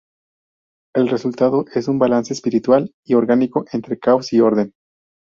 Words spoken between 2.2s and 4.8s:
espiritual y orgánico entre caos y orden.